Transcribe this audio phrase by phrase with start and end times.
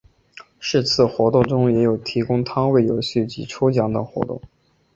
[0.59, 4.41] 是次活动中也有提供摊位游戏及抽奖等活动。